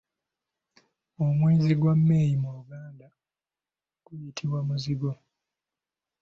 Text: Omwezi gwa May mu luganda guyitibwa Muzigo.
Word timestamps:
Omwezi 1.25 1.73
gwa 1.79 1.93
May 2.07 2.31
mu 2.41 2.49
luganda 2.55 3.07
guyitibwa 4.05 4.59
Muzigo. 4.67 5.11